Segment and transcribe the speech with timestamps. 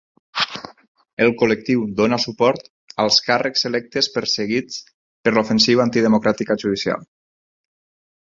[1.25, 2.63] El col·lectiu dona suport
[3.03, 4.79] als càrrecs electes perseguit
[5.27, 7.05] per l'ofensiva antidemocràtica judicial.